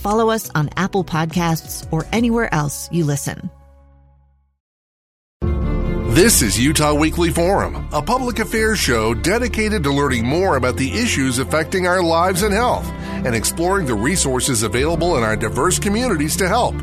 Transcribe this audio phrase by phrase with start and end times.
[0.00, 3.50] follow us on Apple Podcasts, or anywhere else you listen.
[6.10, 10.90] This is Utah Weekly Forum, a public affairs show dedicated to learning more about the
[10.90, 12.84] issues affecting our lives and health
[13.24, 16.74] and exploring the resources available in our diverse communities to help.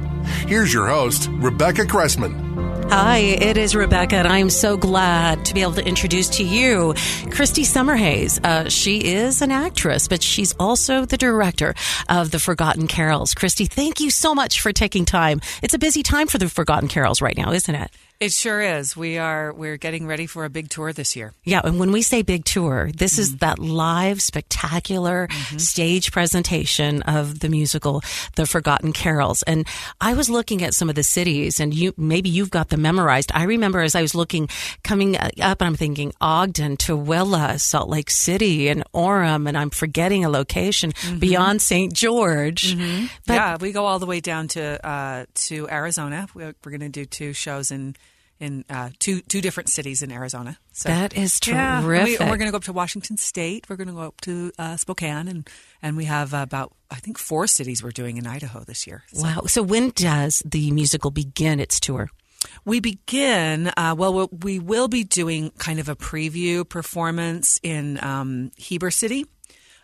[0.47, 2.47] Here's your host, Rebecca Cressman.
[2.89, 6.93] Hi, it is Rebecca, and I'm so glad to be able to introduce to you
[7.31, 8.39] Christy Summerhays.
[8.41, 11.75] Uh, she is an actress, but she's also the director
[12.08, 13.33] of The Forgotten Carols.
[13.33, 15.41] Christy, thank you so much for taking time.
[15.61, 17.91] It's a busy time for The Forgotten Carols right now, isn't it?
[18.20, 18.98] It sure is.
[18.98, 21.34] We are we're getting ready for a big tour this year.
[21.44, 23.22] Yeah, and when we say big tour, this mm-hmm.
[23.22, 25.58] is that live, spectacular mm-hmm.
[25.60, 28.02] stage presentation of the musical
[28.36, 29.44] The Forgotten Carols.
[29.44, 29.68] And
[30.02, 33.32] I was looking at some of the cities, and you maybe you've got them memorized.
[33.36, 34.50] I remember as I was looking
[34.84, 40.30] coming up, I'm thinking Ogden, Tooele, Salt Lake City, and Orem, and I'm forgetting a
[40.30, 41.20] location mm-hmm.
[41.20, 41.94] beyond St.
[41.94, 42.76] George.
[42.76, 43.06] Mm-hmm.
[43.28, 46.28] But, yeah, we go all the way down to uh, to Arizona.
[46.34, 47.95] We're, we're going to do two shows in
[48.39, 50.57] in uh, two two different cities in Arizona.
[50.71, 52.19] So, that is terrific.
[52.19, 53.69] Yeah, we, are going to go up to Washington State.
[53.69, 55.49] We're going to go up to uh, Spokane, and
[55.81, 59.03] and we have about I think four cities we're doing in Idaho this year.
[59.14, 59.23] So.
[59.23, 59.42] Wow!
[59.47, 62.09] So when does the musical begin its tour?
[62.65, 68.52] We begin, uh, well, we will be doing kind of a preview performance in um,
[68.58, 69.26] Heber City,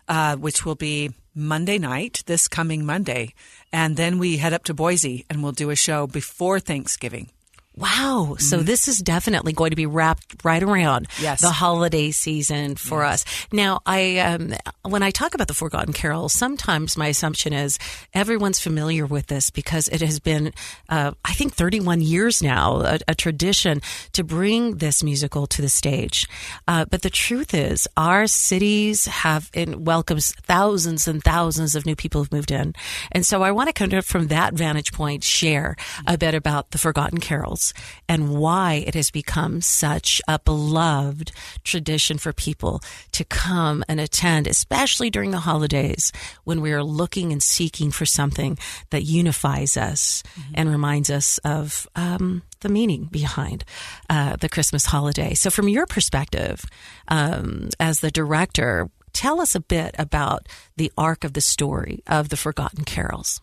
[0.08, 3.34] uh, which will be Monday night, this coming Monday.
[3.72, 7.30] And then we head up to Boise and we'll do a show before Thanksgiving.
[7.76, 8.36] Wow.
[8.38, 8.66] So mm-hmm.
[8.66, 11.40] this is definitely going to be wrapped right around yes.
[11.40, 13.24] the holiday season for yes.
[13.24, 13.46] us.
[13.50, 17.80] Now, I um, when I talk about the Forgotten Carols, sometimes my assumption is
[18.12, 20.52] everyone's familiar with this because it has been,
[20.88, 23.80] uh, I think, 31 years now, a, a, tradition
[24.12, 26.28] to bring this musical to the stage.
[26.68, 31.96] Uh, but the truth is, our cities have in, welcomes thousands and thousands of new
[31.96, 32.74] people who've moved in,
[33.10, 35.74] and so I want to kind of from that vantage point share
[36.06, 37.63] a bit about the Forgotten Carols
[38.08, 41.32] and why it has become such a beloved
[41.62, 42.82] tradition for people
[43.12, 46.12] to come and attend, especially during the holidays
[46.44, 48.58] when we are looking and seeking for something
[48.90, 50.52] that unifies us mm-hmm.
[50.54, 53.64] and reminds us of um, the meaning behind
[54.10, 55.34] uh, the Christmas holiday.
[55.34, 56.64] So, from your perspective,
[57.08, 62.28] um, as the director, tell us a bit about the arc of the story of
[62.28, 63.40] the Forgotten Carols.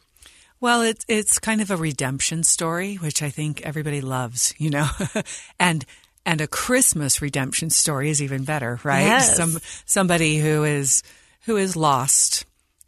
[0.61, 4.87] Well, it's it's kind of a redemption story, which I think everybody loves, you know,
[5.59, 5.83] and
[6.23, 9.01] and a Christmas redemption story is even better, right?
[9.01, 9.35] Yes.
[9.35, 11.01] Some somebody who is
[11.45, 12.45] who is lost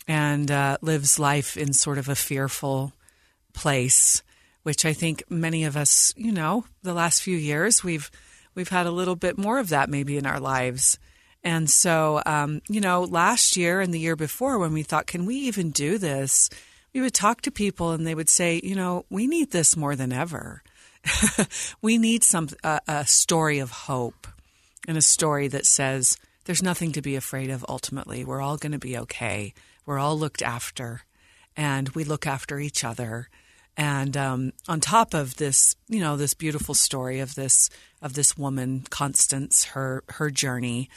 [0.07, 2.93] and uh, lives life in sort of a fearful
[3.53, 4.21] place,
[4.61, 8.11] which I think many of us, you know, the last few years we've
[8.53, 10.99] we've had a little bit more of that maybe in our lives.
[11.43, 15.25] And so, um, you know, last year and the year before, when we thought, can
[15.25, 16.51] we even do this?
[16.93, 19.95] We would talk to people and they would say, you know, we need this more
[19.95, 20.61] than ever.
[21.81, 24.27] we need some a story of hope
[24.87, 28.23] and a story that says there's nothing to be afraid of ultimately.
[28.23, 29.53] We're all going to be okay.
[29.85, 31.01] We're all looked after
[31.57, 33.29] and we look after each other.
[33.75, 37.69] And um, on top of this, you know, this beautiful story of this
[38.01, 40.89] of this woman, Constance, her her journey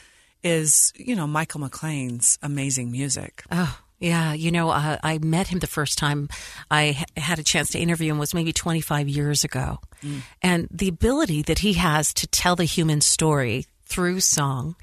[0.43, 3.43] is, you know, Michael McLean's amazing music.
[3.51, 6.29] Oh, yeah, you know, uh, I met him the first time
[6.69, 9.79] I had a chance to interview him was maybe 25 years ago.
[10.03, 10.21] Mm.
[10.41, 14.75] And the ability that he has to tell the human story through song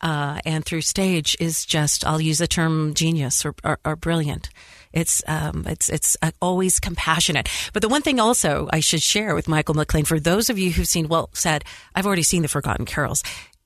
[0.00, 4.48] uh, and through stage is just, I'll use the term genius or, or, or brilliant.
[4.92, 7.48] It's um, it's it's uh, always compassionate.
[7.72, 10.70] But the one thing also I should share with Michael McLean for those of you
[10.70, 11.64] who've seen, well, said
[11.94, 13.22] I've already seen the Forgotten Carols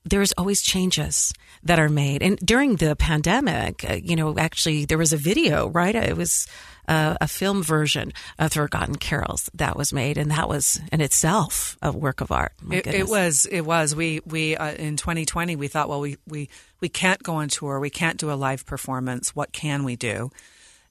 [0.09, 1.33] there's always changes
[1.67, 2.23] that are made.
[2.23, 5.95] And during the pandemic, uh, you know, actually there was a video, right?
[5.95, 6.47] It was
[6.87, 11.01] uh, a film version of the Forgotten Carols that was made, and that was in
[11.01, 12.53] itself a work of art.
[12.71, 13.45] It, it was.
[13.45, 13.95] It was.
[13.95, 16.49] We we uh, in 2020 we thought, well, we we
[16.79, 17.79] we can't go on tour.
[17.79, 19.35] We can't do a live performance.
[19.35, 20.31] What can we do?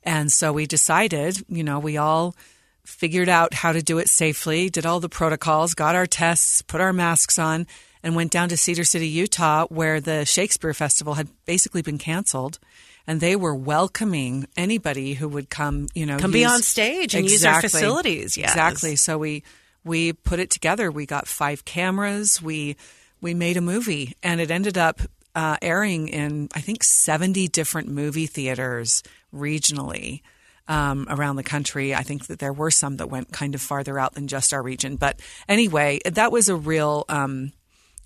[0.02, 1.42] And so we decided.
[1.48, 2.36] You know, we all
[2.84, 4.68] figured out how to do it safely.
[4.68, 5.74] Did all the protocols.
[5.74, 6.60] Got our tests.
[6.62, 7.66] Put our masks on.
[8.02, 12.58] And went down to Cedar City, Utah, where the Shakespeare Festival had basically been canceled,
[13.06, 15.88] and they were welcoming anybody who would come.
[15.94, 18.50] You know, Come be on stage and use our facilities, yes.
[18.50, 18.96] Exactly.
[18.96, 19.42] So we
[19.84, 20.90] we put it together.
[20.90, 22.42] We got five cameras.
[22.42, 22.76] We
[23.20, 25.00] we made a movie, and it ended up
[25.34, 29.02] uh, airing in I think seventy different movie theaters
[29.34, 30.22] regionally.
[30.68, 34.00] Um, around the country, I think that there were some that went kind of farther
[34.00, 34.96] out than just our region.
[34.96, 37.52] But anyway, that was a real, um,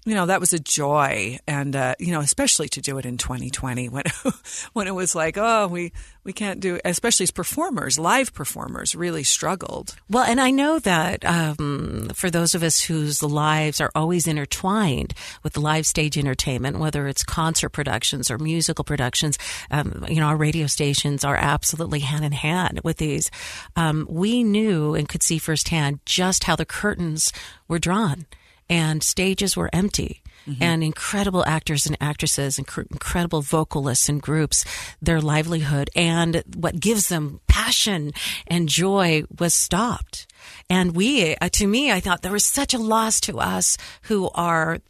[0.06, 3.18] you know, that was a joy, and uh, you know, especially to do it in
[3.18, 4.04] 2020 when
[4.72, 5.92] when it was like, oh, we
[6.24, 9.96] we can't do, especially as performers, live performers, really struggled.
[10.08, 15.12] Well, and I know that um, for those of us whose lives are always intertwined
[15.42, 19.38] with live stage entertainment, whether it's concert productions or musical productions,
[19.70, 23.30] um, you know, our radio stations are absolutely hand in hand with these.
[23.76, 27.34] Um, we knew and could see firsthand just how the curtains
[27.68, 28.24] were drawn
[28.70, 30.22] and stages were empty.
[30.58, 34.64] And incredible actors and actresses, and cr- incredible vocalists and groups,
[35.00, 38.12] their livelihood and what gives them passion
[38.48, 40.26] and joy was stopped.
[40.68, 44.30] And we, uh, to me, I thought there was such a loss to us who
[44.34, 44.80] are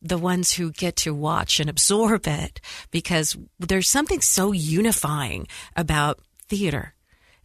[0.00, 6.20] the ones who get to watch and absorb it because there's something so unifying about
[6.48, 6.94] theater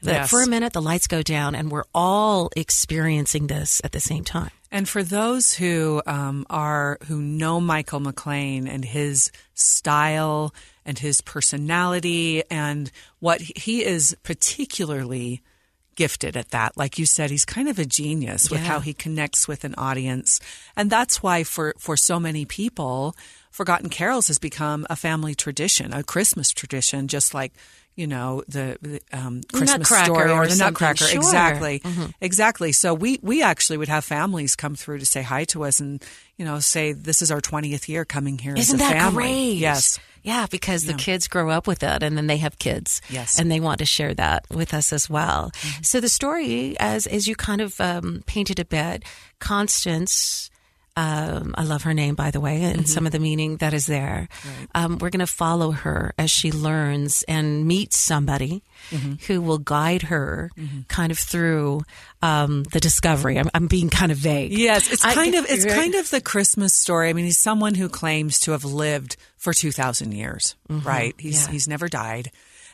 [0.04, 0.30] that Yes.
[0.30, 4.24] for a minute the lights go down and we're all experiencing this at the same
[4.24, 4.52] time.
[4.72, 10.54] And for those who um, are who know Michael McLean and his style
[10.86, 15.42] and his personality and what he is particularly
[15.96, 16.76] gifted at that.
[16.76, 18.68] Like you said, he's kind of a genius with Yeah.
[18.68, 20.40] how he connects with an audience,
[20.76, 23.16] and that's why for for so many people,
[23.52, 27.54] Forgotten Carols has become a family tradition, a Christmas tradition, just like.
[27.96, 30.56] You know the, the um, Christmas Nutcracker story or or the.
[30.56, 31.16] Nutcracker, Sure.
[31.20, 31.82] exactly.
[32.22, 32.72] Exactly.
[32.72, 36.04] So we we actually would have families come through to say hi to us and
[36.38, 39.24] you know say this is our twentieth year coming here Isn't as a that family.
[39.24, 39.54] great?
[39.58, 40.00] Yes.
[40.24, 43.02] Yeah, because the kids grow up with it and then they have kids.
[43.10, 43.38] Yes.
[43.38, 45.52] And they want to share that with us as well.
[45.82, 49.04] So the story, as, as you kind of um, painted a bit,
[49.40, 50.50] Constance,
[50.96, 53.88] um, I love her name, by the way, and some of the meaning that is
[53.88, 54.30] there.
[54.76, 58.62] Um, we're going to follow her as she learns and meets somebody
[59.28, 60.52] who will guide her
[60.90, 61.82] kind of through
[62.22, 63.40] um, the discovery.
[63.40, 64.52] I'm, I'm being kind of vague.
[64.52, 65.74] Yes, it's I- kind of it's right?
[65.74, 67.10] kind of the Christmas story.
[67.10, 71.16] I mean, he's someone who claims to have lived for two thousand years, right?
[71.18, 71.48] He's Mm-hmm.
[71.48, 71.52] yeah.
[71.54, 72.32] he's never died,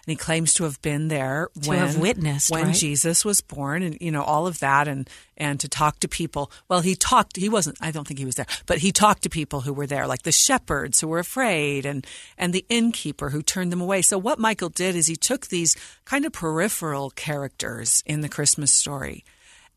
[0.10, 2.76] and he claims to have been there To when have witnessed, when right?
[2.76, 5.08] Jesus was born, and you know all of that, and
[5.38, 6.52] and to talk to people.
[6.68, 7.38] Well, he talked.
[7.38, 7.78] He wasn't.
[7.80, 10.24] I don't think he was there, but he talked to people who were there, like
[10.24, 12.08] the shepherds who were afraid, and
[12.40, 14.02] and the innkeeper who turned them away.
[14.02, 15.76] So what Michael did is he took these
[16.06, 19.24] kind of peripheral characters in the Christmas story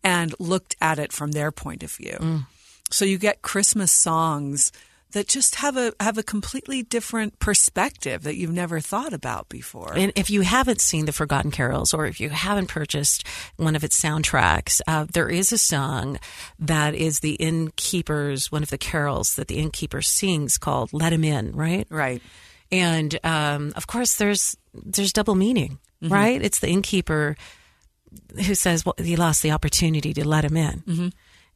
[0.02, 2.17] and looked at it from their point of view.
[2.19, 2.46] Mm.
[2.90, 4.73] So you get Christmas songs
[5.12, 9.94] that just have a have a completely different perspective that you've never thought about before.
[9.97, 13.26] And if you haven't seen The Forgotten Carols or if you haven't purchased
[13.56, 16.19] one of its soundtracks, uh, there is a song
[16.59, 21.25] that is the innkeeper's, one of the carols that the innkeeper sings called Let Him
[21.25, 21.87] In, right?
[21.90, 22.23] right.
[22.71, 26.40] And um, of course, there's there's double meaning, right?
[26.40, 27.37] It's the innkeeper
[28.47, 30.83] who says well, he lost the opportunity to let him in,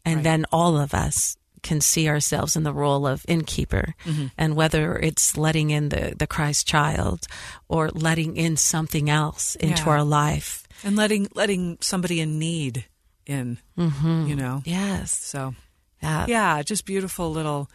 [0.04, 4.26] and then all of us can see ourselves in the role of innkeeper, mm-hmm.
[4.38, 7.26] and whether it's letting in the the Christ child
[7.68, 9.90] or letting in something else into Yeah.
[9.90, 10.66] our life.
[10.84, 12.84] And letting letting somebody in need
[13.26, 14.26] in, mm-hmm.
[14.28, 14.62] you know.
[14.64, 15.54] Yes, So
[16.02, 16.26] yeah.
[16.28, 17.68] yeah, just beautiful little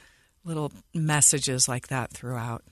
[0.44, 2.64] little messages like that throughout.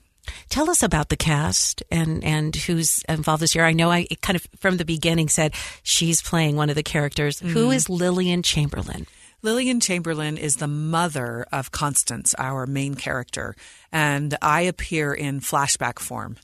[0.48, 3.64] Tell us about the cast and and who's involved this year.
[3.64, 7.40] I know I kind of from the beginning said she's playing one of the characters.
[7.40, 7.72] Who mm-hmm.
[7.72, 9.06] is Lillian Chamberlain?
[9.42, 13.56] Lillian Chamberlain is the mother of Constance, our main character,
[13.90, 16.36] and I appear in flashback form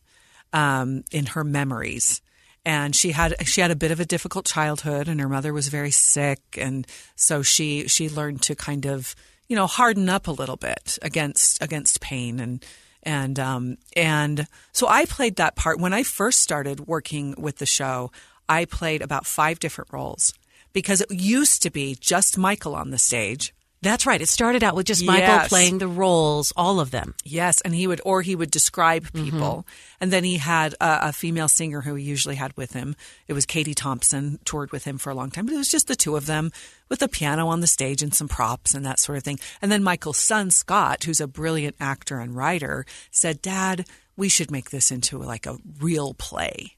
[0.53, 2.23] um, in her memories.
[2.65, 5.69] And she had she had a bit of a difficult childhood, and her mother was
[5.69, 9.15] very sick, and so she she learned to kind of
[9.47, 12.65] you know harden up a little bit against against pain and
[13.03, 17.67] and um, and so I played that part when I first started working with the
[17.67, 18.11] show.
[18.49, 20.33] I played about five different roles
[20.77, 23.55] because it used to be just Michael on the stage.
[23.81, 24.21] That's right.
[24.21, 25.49] It started out with just Michael Yes.
[25.49, 27.15] playing the roles, all of them.
[27.25, 29.25] Yes, and he would, or he would describe Mm-hmm.
[29.25, 29.67] people,
[30.01, 32.95] and then he had a, a female singer who he usually had with him.
[33.29, 35.89] It was Katie Thompson, toured with him for a long time, but it was just
[35.89, 36.51] the two of them
[36.91, 39.39] with a piano on the stage and some props and that sort of thing.
[39.63, 44.51] And then Michael's son Scott, who's a brilliant actor and writer, said, "Dad, we should
[44.51, 46.76] make this into like a real play."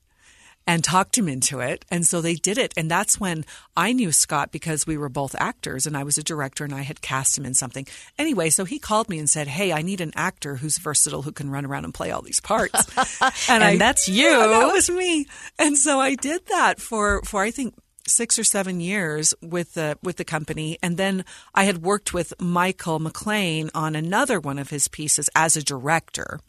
[0.68, 1.86] And talked him into it.
[1.90, 2.74] And so they did it.
[2.76, 6.22] And that's when I knew Scott because we were both actors and I was a
[6.22, 7.86] director and I had cast him in something.
[8.18, 11.32] Anyway, so he called me and said, Hey, I need an actor who's versatile who
[11.32, 12.86] can run around and play all these parts.
[13.48, 14.18] And that's you.
[14.28, 15.26] Yeah, that was me.
[15.58, 17.74] And so I did that for, for I think
[18.06, 22.32] six or seven years with the with the company and then I had worked with
[22.40, 26.40] Michael McLean on another one of his pieces as a director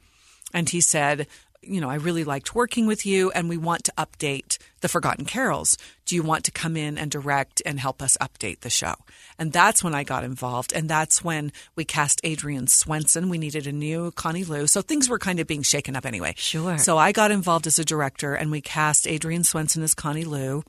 [0.53, 1.27] and he said,
[1.61, 5.25] you know, I really liked working with you and we want to update the Forgotten
[5.25, 5.77] Carols.
[6.05, 8.93] Do you want to come in and direct and help us update the show?
[9.37, 10.71] And that's when I got involved.
[10.73, 13.29] And that's when we cast Adrian Swenson.
[13.29, 14.67] We needed a new Connie Lou.
[14.67, 16.33] So things were kind of being shaken up anyway.
[16.37, 16.77] Sure.
[16.77, 20.63] So I got involved as a director and we cast Adrian Swenson as Connie Lou.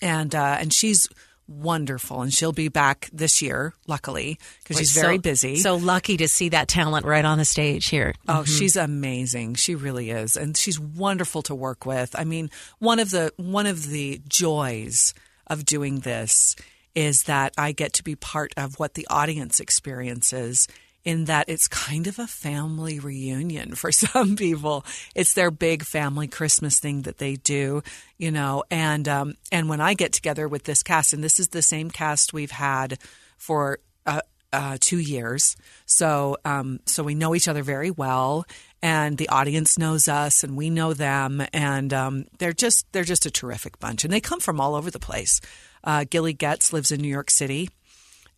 [0.00, 1.08] And, uh, and she's
[1.48, 5.56] wonderful and she'll be back this year, luckily, because she's very So- busy.
[5.56, 8.14] So lucky to see that talent right on the stage here.
[8.28, 8.44] Oh, mm-hmm.
[8.44, 9.54] she's amazing.
[9.54, 12.14] She really is, and she's wonderful to work with.
[12.18, 15.14] I mean, one of the one of the joys
[15.46, 16.56] of doing this
[16.94, 20.68] is that I get to be part of what the audience experiences.
[21.04, 24.84] In that it's kind of a family reunion for some people.
[25.14, 27.82] It's their big family Christmas thing that they do,
[28.18, 28.62] you know.
[28.70, 31.90] And um, and when I get together with this cast, and this is the same
[31.90, 32.98] cast we've had
[33.36, 34.20] for uh,
[34.52, 35.56] uh, two years.
[35.86, 38.44] So, um, so we know each other very well,
[38.82, 43.26] and the audience knows us, and we know them, and um, they're just they're just
[43.26, 45.40] a terrific bunch, and they come from all over the place.
[45.84, 47.70] Uh, Gilly Getz lives in New York City.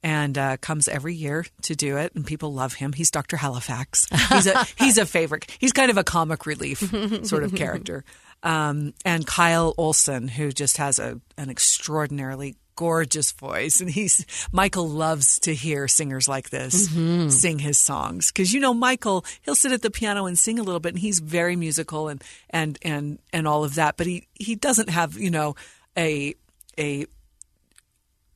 [0.05, 2.93] And uh, comes every year to do it, and people love him.
[2.93, 3.39] He's Dr.
[3.39, 4.07] Halifax.
[4.29, 5.51] He's a he's a favorite.
[5.59, 6.81] He's kind of a comic relief
[7.27, 8.05] sort of character.
[8.43, 14.89] Um, and Kyle Olson, who just has a an extraordinarily gorgeous voice and he's Michael
[14.89, 16.89] loves to hear singers like this
[17.29, 20.63] sing his songs cuz you know Michael he'll sit at the piano and sing a
[20.65, 24.27] little bit and he's very musical and and and and all of that but he
[24.35, 25.55] he doesn't have you know
[25.97, 26.35] a
[26.77, 27.07] a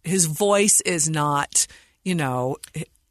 [0.04, 1.66] his voice is not
[2.04, 2.56] you know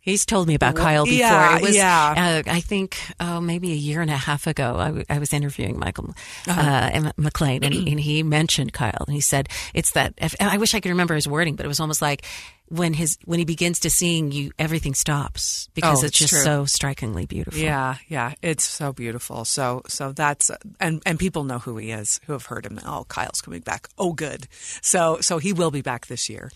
[0.07, 1.17] He's told me about Kyle before.
[1.19, 2.41] yeah, it was, yeah.
[2.47, 5.33] uh, I think oh, maybe a year and a half ago, I, w- I was
[5.33, 6.15] interviewing Michael
[6.47, 6.61] Uh-huh.
[6.61, 10.13] uh, McLean, and, he- and he mentioned Kyle, and he said it's that.
[10.39, 12.23] I wish I could remember his wording, but it was almost like
[12.69, 16.33] when his when he begins to sing, you everything stops because Oh, it's, it's just
[16.33, 16.41] true.
[16.43, 17.59] so strikingly beautiful.
[17.59, 19.43] Yeah, yeah, it's so beautiful.
[19.45, 22.79] So, so that's and and people know who he is, who have heard him.
[22.85, 23.87] Oh, Kyle's coming back.
[23.97, 24.47] Oh, good.
[24.81, 26.49] So, so he will be back this year.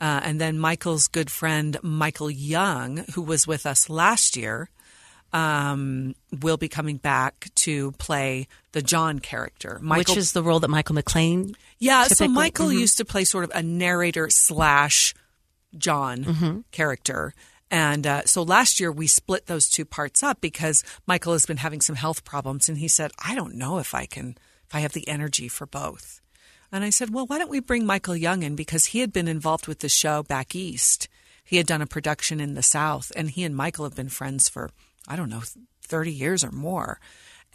[0.00, 4.68] Uh, and then Michael's good friend Michael Young, who was with us last year,
[5.32, 9.78] um, will be coming back to play the John character.
[9.82, 11.54] Michael, which is the role that Michael McLean.
[11.78, 12.80] yeah, so typically- Michael Mhm.
[12.80, 15.14] used to play sort of a narrator slash
[15.76, 16.60] John Mm-hmm.
[16.72, 17.34] character.
[17.70, 21.56] And uh, so last year we split those two parts up because Michael has been
[21.58, 24.36] having some health problems, and he said, "I don't know if I can,
[24.68, 26.20] if I have the energy for both."
[26.72, 29.28] And I said, "Well, why don't we bring Michael Young in because he had been
[29.28, 31.08] involved with the show back east.
[31.44, 34.48] He had done a production in the South, and he and Michael have been friends
[34.48, 34.70] for
[35.08, 35.42] I don't know,
[35.82, 37.00] thirty years or more."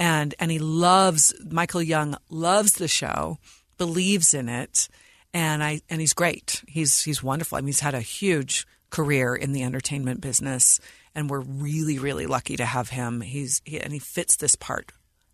[0.02, 3.38] and and he loves Michael Young loves the show,
[3.78, 4.88] believes in it,
[5.34, 6.64] and I and he's great.
[6.68, 7.58] He's he's wonderful.
[7.58, 10.80] I mean, he's had a huge career in the entertainment business,
[11.14, 13.22] and we're really really lucky to have him.
[13.22, 14.92] He's he, and he fits this part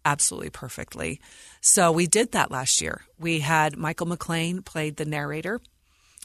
[0.07, 1.19] absolutely perfectly.
[1.59, 3.01] So we did that last year.
[3.19, 5.59] We had Michael McLean played the narrator.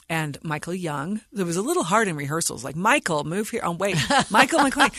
[0.09, 1.21] And Michael Young.
[1.35, 2.63] It was a little hard in rehearsals.
[2.63, 3.61] Like Michael, move here.
[3.63, 3.95] Oh wait,
[4.29, 4.91] Michael McLean.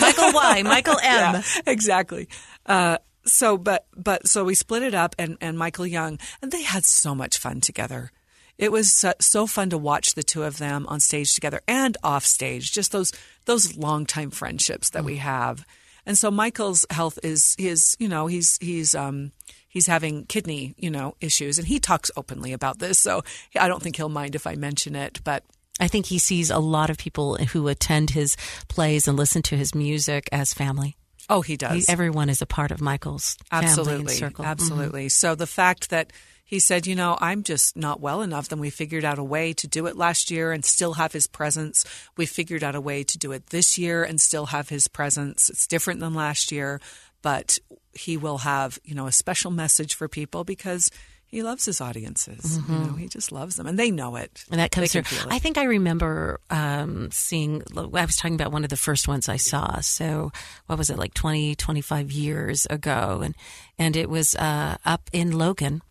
[0.00, 1.34] Michael Y, Michael M.
[1.34, 2.28] Yeah, exactly.
[2.66, 6.62] Uh, so, but but so we split it up, and and Michael Young, and they
[6.62, 8.10] had so much fun together.
[8.58, 11.96] It was so, so fun to watch the two of them on stage together and
[12.02, 12.72] off stage.
[12.72, 13.12] Just those
[13.46, 15.64] those longtime friendships that we have.
[16.10, 19.30] And so Michael's health is is you know he's he's um
[19.68, 22.98] he's having kidney you know issues, and he talks openly about this.
[22.98, 23.22] So
[23.56, 25.44] I don't think he'll mind if I mention it, but.
[25.78, 28.36] I think he sees a lot of people who attend his
[28.68, 30.96] plays and listen to his music as family.
[31.28, 31.86] Oh, he does.
[31.86, 34.42] He, everyone is a part of Michael's absolutely circle.
[34.42, 34.50] Mm-hmm.
[34.50, 36.12] absolutely so the fact that
[36.50, 39.52] he said you know i'm just not well enough then we figured out a way
[39.52, 41.84] to do it last year and still have his presence
[42.16, 45.48] we figured out a way to do it this year and still have his presence
[45.48, 46.80] it's different than last year
[47.22, 47.58] but
[47.92, 50.90] he will have you know a special message for people because
[51.30, 52.58] he loves his audiences.
[52.68, 54.34] You know, he just loves them, and they know it.
[54.34, 54.52] Mm-hmm.
[54.52, 55.02] And that comes They through.
[55.02, 55.34] can feel it.
[55.36, 59.28] I think I remember um, seeing, I was talking about one of the first ones
[59.28, 59.78] I saw.
[59.78, 60.32] So,
[60.66, 63.20] what was it, like 20, 25 years ago?
[63.22, 63.36] And,
[63.78, 65.82] and it was uh, up in Logan.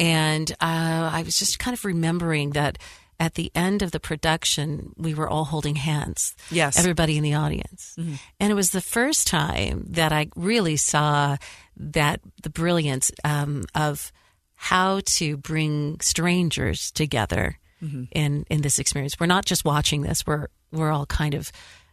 [0.00, 2.78] And uh, I was just kind of remembering that
[3.20, 6.34] at the end of the production, we were all holding hands.
[6.50, 6.74] Yes.
[6.74, 6.80] Mm-hmm.
[6.80, 7.94] Everybody in the audience.
[7.98, 11.36] And it was the first time that I really saw
[11.76, 14.10] that the brilliance um, of
[14.54, 18.02] how to bring strangers together Mm-hmm.
[18.12, 19.18] in, in this experience.
[19.18, 21.50] We're not just watching this, we're, we're all kind of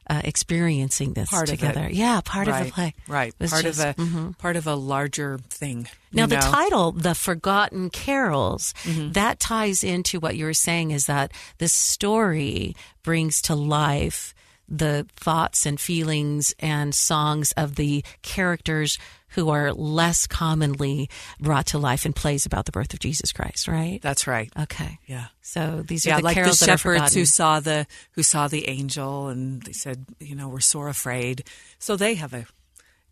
[0.09, 1.89] uh, experiencing this Part together.
[1.91, 2.93] Yeah, part right, of the play.
[3.07, 3.33] right?
[3.37, 4.37] Part just- of a mhm.
[4.37, 5.87] part of a larger thing.
[6.13, 6.41] Now, the know?
[6.41, 9.11] title, The Forgotten Carols, Mm-hmm.
[9.11, 14.33] that ties into what you were saying is that this story brings to life
[14.69, 18.97] the thoughts and feelings and songs of the characters
[19.29, 23.67] who are less commonly brought to life in plays about the birth of Jesus Christ,
[23.67, 24.01] right?
[24.01, 24.51] That's right.
[24.60, 25.00] Okay.
[25.05, 25.27] Yeah.
[25.41, 29.27] So these are yeah, the like the shepherds who saw the who saw the angel,
[29.27, 31.43] and they said, you know, we're sore afraid.
[31.79, 32.46] So they have a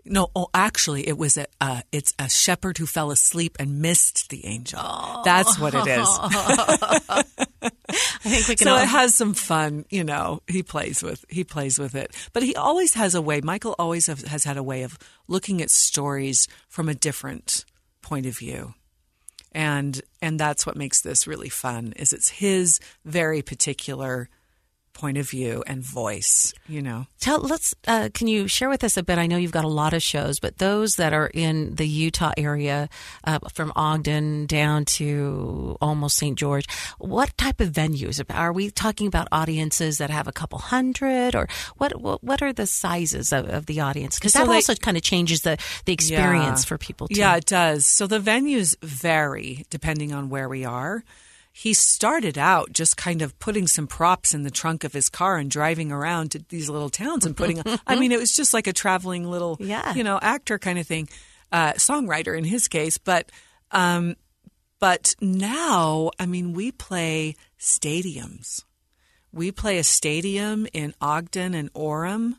[0.06, 0.30] no.
[0.36, 4.46] Oh, actually, it was a uh, it's a shepherd who fell asleep and missed the
[4.46, 4.82] angel.
[5.24, 6.08] That's what it is.
[8.26, 10.42] I think we can so all it has some fun, you know.
[10.48, 13.42] He plays with he plays with it, but he always has a way.
[13.42, 14.98] Michael always have, has had a way of
[15.28, 17.66] looking at stories from a different
[18.02, 18.74] point of view,
[19.52, 21.94] and and that's what makes this really fun.
[21.96, 24.30] Is it's his very particular
[24.96, 27.06] point of view and voice, you know.
[27.20, 29.20] Tell let's uh, can you share with us a bit?
[29.20, 32.32] I know you've got a lot of shows, but those that are in the Utah
[32.38, 32.90] area,
[33.26, 36.38] uh, from Ogden down to almost St.
[36.38, 36.66] George,
[36.98, 39.28] what type of venues are we talking about?
[39.32, 41.48] Audiences that have a couple hundred, or
[41.78, 42.02] what?
[42.02, 44.16] What, what are the sizes of, of the audience?
[44.18, 46.68] Because So that they- also kind of changes the the experience Yeah.
[46.68, 47.08] for people.
[47.10, 47.20] Too.
[47.20, 47.86] Yeah, it does.
[47.86, 51.04] So the venues vary depending on where we are.
[51.58, 55.38] He started out just kind of putting some props in the trunk of his car
[55.38, 57.64] and driving around to these little towns and putting.
[57.88, 59.94] I mean, it was just like a traveling little, Yeah.
[59.94, 61.08] you know, actor kind of thing,
[61.54, 62.98] uh, songwriter in his case.
[62.98, 63.32] But,
[63.72, 64.18] um,
[64.82, 68.66] but now, I mean, we play stadiums.
[69.32, 72.34] We play a stadium in Ogden and Orem.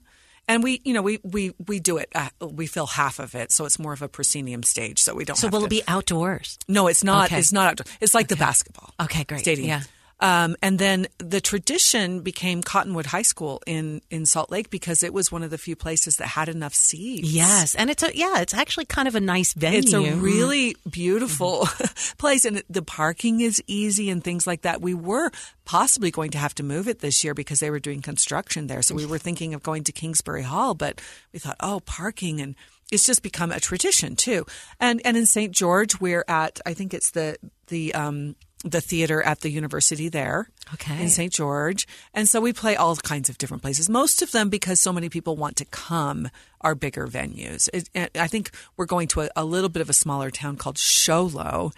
[0.48, 2.08] And we, you know, we, we, we do it.
[2.14, 5.00] Uh, we fill half of it, so it's more of a proscenium stage.
[5.00, 5.36] So we don't.
[5.36, 6.58] So will to, it be outdoors?
[6.68, 7.26] No, it's not.
[7.26, 7.38] Okay.
[7.38, 7.86] It's not outdoor.
[8.00, 8.94] It's like the basketball.
[9.00, 9.40] Okay, great.
[9.40, 9.68] Stadium.
[9.68, 9.82] Yeah.
[10.18, 15.12] Um, and then the tradition became Cottonwood High School in, in Salt Lake because it
[15.12, 17.30] was one of the few places that had enough seats.
[17.30, 19.78] Yes, and it's a yeah, it's actually kind of a nice venue.
[19.78, 21.68] It's a really beautiful
[22.18, 24.80] place, and the parking is easy and things like that.
[24.80, 25.30] We were
[25.66, 28.80] possibly going to have to move it this year because they were doing construction there.
[28.80, 31.02] So we were thinking of going to Kingsbury Hall, but
[31.32, 32.54] we thought, oh, parking and
[32.90, 34.46] it's just become a tradition too.
[34.80, 35.52] And and in St.
[35.52, 40.48] George, we're at I think it's the the um, the theater at the university there.
[40.74, 41.00] Okay.
[41.00, 41.32] In St.
[41.32, 41.86] George.
[42.12, 43.88] And so we play all kinds of different places.
[43.88, 46.28] Most of them, because so many people want to come,
[46.60, 47.68] are bigger venues.
[47.72, 50.78] It, I think we're going to a, a little bit of a smaller town called
[50.78, 51.72] Show Low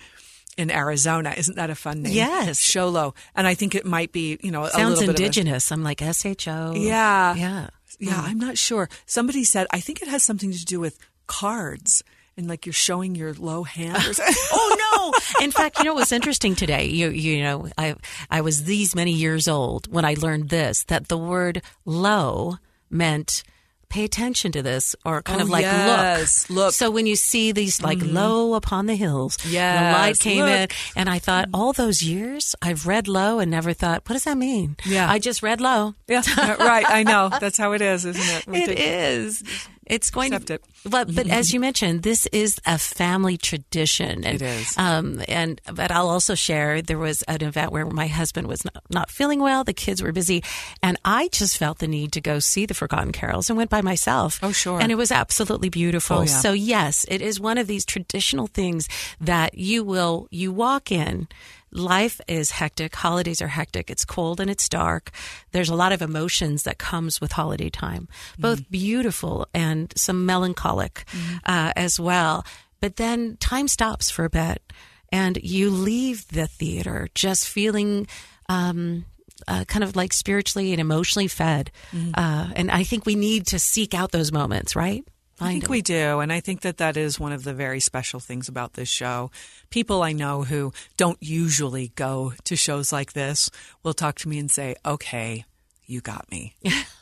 [0.57, 1.35] in Arizona.
[1.37, 2.13] Isn't that a fun name?
[2.13, 2.59] Yes.
[2.59, 3.15] Show Low.
[3.35, 5.71] And I think it might be, you know, a sounds little bit of a- indigenous.
[5.71, 6.75] I'm like S H O.
[6.75, 7.35] yeah.
[7.35, 7.69] yeah.
[8.01, 8.27] Yeah, hmm.
[8.27, 8.89] I'm not sure.
[9.07, 12.05] Somebody said, I think it has something to do with cards
[12.39, 14.35] and like you're showing your low hand or something.
[14.53, 15.45] oh no!
[15.45, 16.87] In fact, you know what's interesting today?
[16.87, 17.97] You you know, I
[18.31, 22.57] I was these many years old when I learned this that the word low
[22.89, 23.43] meant
[23.89, 26.75] pay attention to this or kind Oh, of like yes, look.
[26.75, 28.15] So when you see these like mm-hmm.
[28.15, 31.55] low upon the hills, the light came in, and I thought mm-hmm.
[31.55, 34.77] all those years I've read low and never thought, what does that mean?
[34.85, 35.11] Yeah.
[35.11, 35.95] I just read low.
[36.07, 36.23] yeah,
[36.63, 36.85] right.
[36.89, 37.31] I know.
[37.41, 38.47] That's how it is, isn't it?
[38.47, 39.43] We It is.
[39.89, 40.65] It's going Accept to, it.
[40.85, 44.25] but but as you mentioned, this is a family tradition.
[44.25, 44.77] And, It is.
[44.79, 48.83] Um, and but I'll also share there was an event where my husband was not,
[48.91, 49.65] not feeling well.
[49.65, 50.43] The kids were busy,
[50.83, 53.81] and I just felt the need to go see the Forgotten Carols and went by
[53.83, 54.39] myself.
[54.43, 54.81] Oh, sure.
[54.81, 56.19] And it was absolutely beautiful.
[56.19, 56.27] Oh, yeah.
[56.27, 58.89] So yes, it is one of these traditional things
[59.21, 61.29] that you will you walk in.
[61.71, 62.95] Life is hectic.
[62.97, 63.91] Holidays are hectic.
[63.91, 65.11] It's cold and it's dark.
[65.53, 68.71] There's a lot of emotions that comes with holiday time, both Mm-hmm.
[68.73, 71.05] beautiful and some melancholic
[71.45, 72.45] uh, as well.
[72.81, 74.63] But then time stops for a bit,
[75.13, 78.07] and you leave the theater just feeling.
[78.49, 79.05] Um,
[79.47, 82.11] uh, kind of like spiritually and emotionally fed, Mm-hmm.
[82.15, 85.05] uh, and I think we need to seek out those moments, right?
[85.41, 86.21] I think we do.
[86.21, 89.31] And I think that that is one of the very special things about this show.
[89.71, 93.51] People I know who don't usually go to shows like this
[93.83, 95.45] will talk to me and say, okay,
[95.87, 96.55] you got me.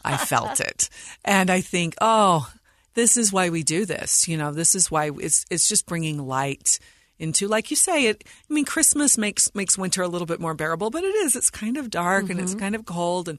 [0.05, 0.89] I felt it.
[1.25, 2.51] And I think, oh,
[2.95, 4.29] this is why we do this.
[4.29, 6.79] You know, this is why it's, it's just bringing light
[7.19, 10.53] into like you say it i mean christmas makes makes winter a little bit more
[10.53, 12.33] bearable but it is it's kind of dark mm-hmm.
[12.33, 12.61] and it's mm-hmm.
[12.61, 13.39] kind of cold and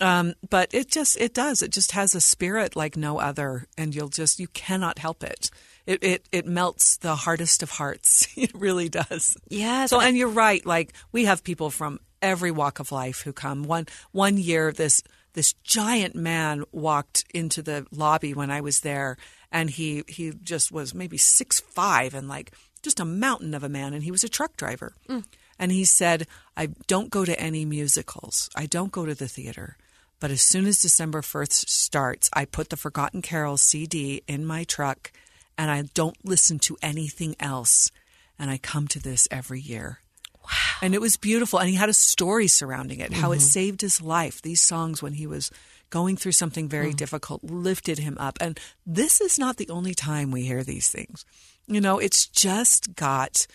[0.00, 3.94] um, but it just it does it just has a spirit like no other and
[3.94, 5.50] you'll just you cannot help it
[5.86, 10.28] it it, it melts the hardest of hearts it really does yeah so and you're
[10.28, 14.72] right like we have people from every walk of life who come one one year
[14.72, 15.02] this
[15.34, 19.16] this giant man walked into the lobby when I was there
[19.52, 23.68] and he he just was maybe six five and like just a mountain of a
[23.68, 24.94] man, and he was a truck driver.
[25.08, 25.24] Mm.
[25.58, 28.48] And he said, I don't go to any musicals.
[28.54, 29.76] I don't go to the theater.
[30.20, 34.64] But as soon as December 1st starts, I put the Forgotten Carols CD in my
[34.64, 35.12] truck
[35.56, 37.90] and I don't listen to anything else.
[38.38, 40.00] And I come to this every year.
[40.34, 40.50] Wow.
[40.82, 41.58] And it was beautiful.
[41.58, 43.20] And he had a story surrounding it, mm-hmm.
[43.20, 43.44] how it mm-hmm.
[43.44, 44.40] saved his life.
[44.40, 45.50] These songs, when he was
[45.90, 46.96] going through something very mm.
[46.96, 48.38] difficult, lifted him up.
[48.40, 51.24] And this is not the only time we hear these things.
[51.66, 53.46] You know, it's just got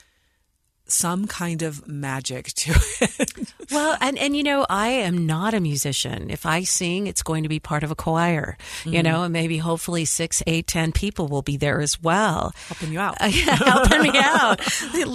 [0.93, 3.53] some kind of magic to it.
[3.71, 6.29] well, and and you know, I am not a musician.
[6.29, 8.58] If I sing, it's going to be part of a choir.
[8.82, 8.93] Mm-hmm.
[8.93, 12.93] You know, and maybe hopefully six, eight, ten people will be there as well, helping
[12.93, 13.17] you out.
[13.19, 14.60] Uh, yeah, helping me out.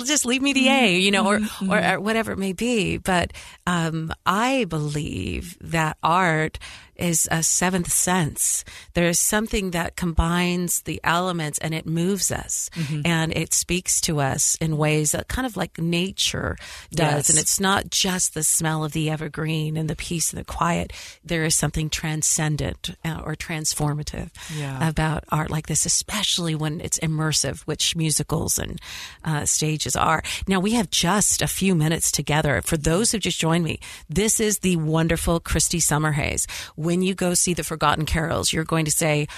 [0.05, 1.71] Just leave me the A, you know, or, mm-hmm.
[1.71, 2.99] or, or whatever it may be.
[2.99, 3.33] But
[3.67, 6.59] um, I believe that art
[6.99, 8.65] is a seventh sense.
[8.95, 13.03] There is something that combines the elements and it moves us mm-hmm.
[13.05, 16.57] and it speaks to us in ways that kind of like nature
[16.91, 17.29] does.
[17.29, 17.31] Yes.
[17.31, 20.93] And it's not just the smell of the evergreen and the peace and the quiet.
[21.25, 24.89] There is something transcendent uh, or transformative yeah.
[24.89, 28.81] about art like this, especially when it's immersive, which musicals and
[29.25, 30.23] uh, stages are.
[30.49, 32.61] Now we have just a few minutes together.
[32.63, 36.47] For those who just joined me, this is the wonderful Christy Summerhays
[36.89, 39.29] when you go see the Forgotten Carols, you're going to say,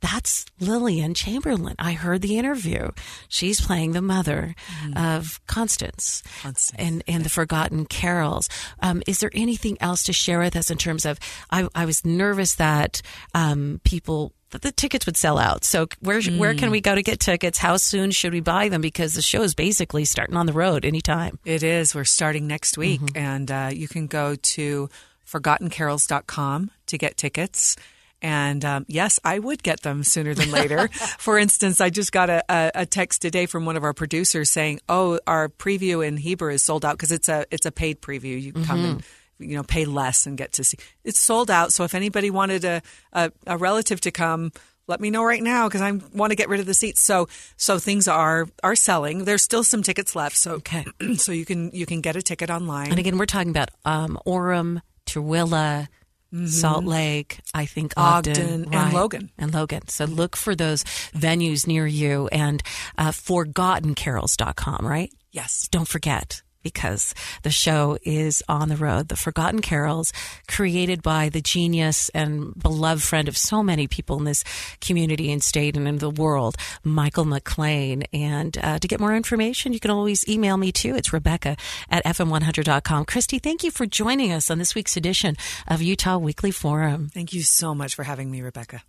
[0.00, 1.74] that's Lillian Chamberlain.
[1.76, 2.92] I heard the interview.
[3.26, 5.18] She's playing the mother mm.
[5.18, 6.72] of Constance, Constance.
[6.78, 8.48] and and the Forgotten Carols.
[8.78, 11.18] Um, is there anything else to share with us in terms of?
[11.50, 13.02] I, I was nervous that
[13.34, 15.64] um, people that the tickets would sell out.
[15.64, 16.38] So where mm.
[16.38, 16.72] where can mm.
[16.72, 17.58] we go to get tickets?
[17.58, 18.80] How soon should we buy them?
[18.80, 21.40] Because the show is basically starting on the road anytime.
[21.44, 21.96] It is.
[21.96, 23.18] We're starting next week, mm-hmm.
[23.18, 24.88] and uh, you can go to
[25.32, 27.76] forgottencarols.com to get tickets.
[28.22, 30.88] And um, yes, I would get them sooner than later.
[31.18, 34.78] For instance, I just got a, a, text today from one of our producers saying,
[34.88, 38.40] "Oh, our preview in Heber is sold out because it's a it's a paid preview.
[38.40, 38.62] You mm-hmm.
[38.62, 39.02] come and
[39.40, 40.78] you know pay less and get to see.
[41.02, 41.72] It's sold out.
[41.72, 44.52] So if anybody wanted a a, a relative to come."
[44.88, 47.02] Let me know right now because I want to get rid of the seats.
[47.02, 49.24] So, so things are are selling.
[49.24, 50.36] There's still some tickets left.
[50.36, 50.84] So, okay.
[51.16, 52.90] so you can you can get a ticket online.
[52.90, 55.88] And again, we're talking about um, Orem, Tooele,
[56.34, 56.46] Mm-hmm.
[56.46, 59.30] Salt Lake, I think Ogden, Ogden right, and Logan.
[59.36, 59.86] And Logan.
[59.88, 62.62] So look for those venues near you and
[62.96, 65.12] uh, forgottencarols.com, right?
[65.30, 65.68] Yes.
[65.70, 69.08] Don't forget because the show is on the road.
[69.08, 70.12] The Forgotten Carols,
[70.48, 74.44] created by the genius and beloved friend of so many people in this
[74.80, 78.04] community and state and in the world, Michael McLean.
[78.12, 80.94] And uh, to get more information, you can always email me too.
[80.94, 81.56] It's Rebecca
[81.88, 83.04] at FM100.com.
[83.04, 85.36] Christy, thank you for joining us on this week's edition
[85.68, 87.10] of Utah Weekly Forum.
[87.12, 88.82] Thank you so much for having me, Rebecca.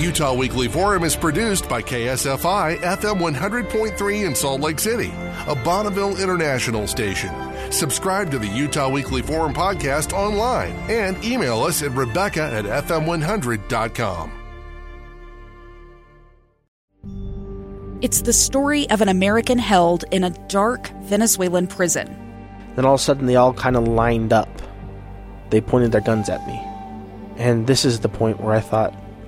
[0.00, 5.12] Utah Weekly Forum is produced by KSFI FM 100.3 in Salt Lake City,
[5.46, 7.30] a Bonneville International station.
[7.70, 14.32] Subscribe to the Utah Weekly Forum podcast online and email us at rebecca at fm100.com.
[18.00, 22.16] It's the story of an American held in a dark Venezuelan prison.
[22.74, 24.48] Then all of a sudden, they all kind of lined up.
[25.50, 26.58] They pointed their guns at me.
[27.36, 28.94] And this is the point where I thought,